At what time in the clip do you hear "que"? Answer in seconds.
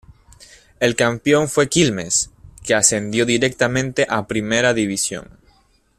2.63-2.73